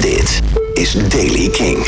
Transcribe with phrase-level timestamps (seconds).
[0.00, 0.42] Dit
[0.74, 1.86] is Daily King.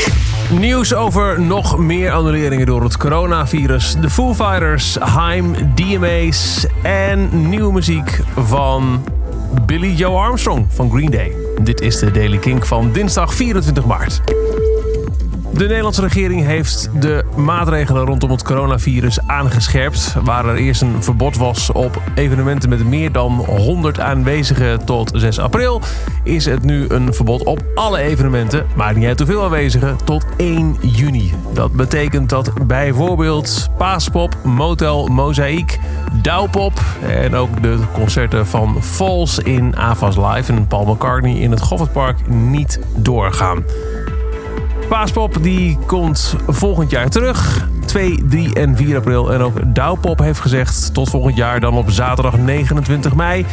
[0.59, 3.95] Nieuws over nog meer annuleringen door het coronavirus.
[4.01, 9.03] De Foo Fighters, Haim, DMA's en nieuwe muziek van
[9.65, 11.35] Billy Joe Armstrong van Green Day.
[11.63, 14.21] Dit is de Daily King van dinsdag 24 maart.
[15.53, 20.15] De Nederlandse regering heeft de maatregelen rondom het coronavirus aangescherpt.
[20.23, 25.39] Waar er eerst een verbod was op evenementen met meer dan 100 aanwezigen tot 6
[25.39, 25.81] april,
[26.23, 30.77] is het nu een verbod op alle evenementen, maar niet te veel aanwezigen, tot 1
[30.81, 31.33] juni.
[31.53, 35.79] Dat betekent dat bijvoorbeeld Paaspop, Motel, Mozaïek,
[36.21, 41.61] Douwpop en ook de concerten van Falls in Avas Live en Paul McCartney in het
[41.61, 43.63] Goffertpark niet doorgaan.
[44.91, 47.67] Paaspop die komt volgend jaar terug.
[47.85, 49.33] 2, 3 en 4 april.
[49.33, 53.45] En ook Douwpop heeft gezegd tot volgend jaar dan op zaterdag 29 mei.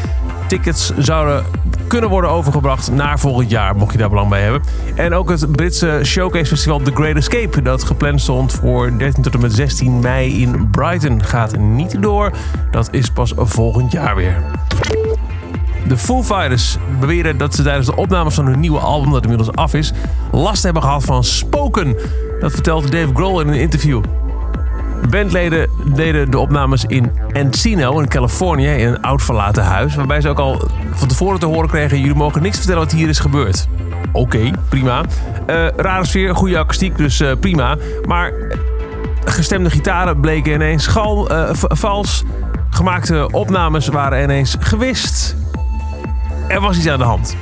[0.47, 1.45] Tickets zouden
[1.87, 4.62] kunnen worden overgebracht naar volgend jaar, mocht je daar belang bij hebben.
[4.95, 9.34] En ook het Britse showcase festival The Great Escape, dat gepland stond voor 13 tot
[9.34, 12.33] en met 16 mei in Brighton, gaat niet door.
[12.70, 14.42] Dat is pas volgend jaar weer.
[15.89, 19.53] De Foo Fighters beweren dat ze tijdens de opnames van hun nieuwe album, dat inmiddels
[19.53, 19.92] af is,
[20.39, 21.97] last hebben gehad van spoken.
[22.41, 24.03] Dat vertelt Dave Grohl in een interview.
[25.11, 29.94] Bandleden deden de opnames in Encino in Californië in een oud verlaten huis.
[29.94, 33.09] Waarbij ze ook al van tevoren te horen kregen: jullie mogen niks vertellen wat hier
[33.09, 33.69] is gebeurd.
[34.12, 35.00] Oké, prima.
[35.00, 37.77] Uh, rare sfeer, goede akoestiek, dus uh, prima.
[38.06, 38.33] Maar
[39.25, 42.25] gestemde gitaren bleken ineens gal, uh, vals.
[42.70, 45.36] Gemaakte opnames waren ineens gewist.
[46.48, 47.36] Er was iets aan de hand.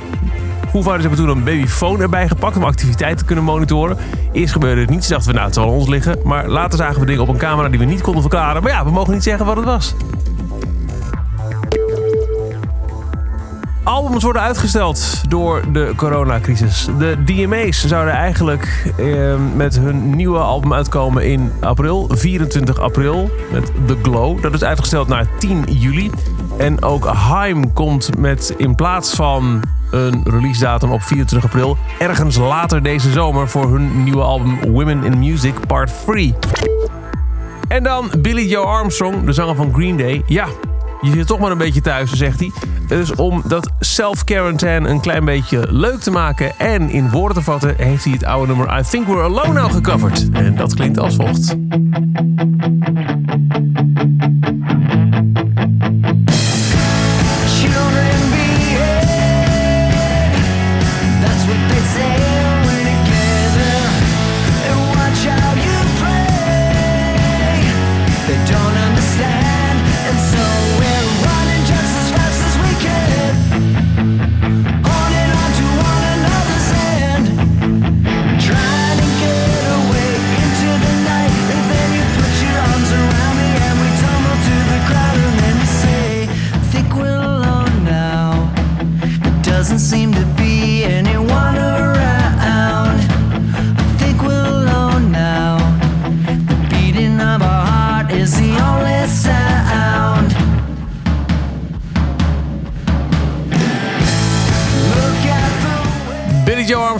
[0.81, 3.97] Fighters hebben toen een babyfoon erbij gepakt om activiteiten te kunnen monitoren.
[4.31, 6.19] Eerst gebeurde het niet, ze dachten we nou het zal ons liggen.
[6.23, 8.63] Maar later zagen we dingen op een camera die we niet konden verklaren.
[8.63, 9.95] Maar ja, we mogen niet zeggen wat het was.
[13.87, 16.87] Albums worden uitgesteld door de coronacrisis.
[16.97, 23.71] De DMA's zouden eigenlijk eh, met hun nieuwe album uitkomen in april, 24 april, met
[23.85, 24.41] The Glow.
[24.41, 26.11] Dat is uitgesteld naar 10 juli.
[26.57, 32.37] En ook Haim komt met in plaats van een release datum op 24 april ergens
[32.37, 36.35] later deze zomer voor hun nieuwe album Women in Music Part 3.
[37.67, 40.23] En dan Billy Joe Armstrong, de zanger van Green Day.
[40.25, 40.47] Ja,
[41.01, 42.51] je zit toch maar een beetje thuis, zegt hij.
[42.87, 47.75] Dus om dat self-quarantine een klein beetje leuk te maken en in woorden te vatten,
[47.77, 50.29] heeft hij het oude nummer I Think We're Alone nou gecoverd.
[50.31, 51.55] En dat klinkt als volgt.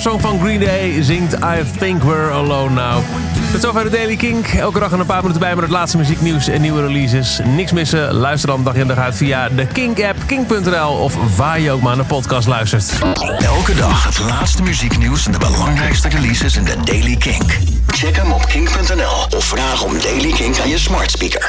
[0.07, 3.03] Armstrong van Green Day zingt I Think We're Alone Now.
[3.51, 4.47] Tot zover de Daily Kink.
[4.47, 7.39] Elke dag een paar minuten bij met het laatste muzieknieuws en nieuwe releases.
[7.43, 8.13] Niks missen.
[8.13, 11.95] Luister dan dag in dag uit via de Kink-app, kink.nl of waar je ook maar
[11.95, 12.93] naar podcast luistert.
[13.39, 17.57] Elke dag het laatste muzieknieuws en de belangrijkste releases in de Daily Kink.
[17.87, 21.45] Check hem op kink.nl of vraag om Daily Kink aan je smart speaker.